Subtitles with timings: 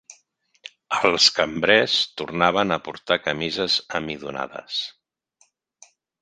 [1.09, 4.81] Els cambrers tornaven a portar camises emmidonades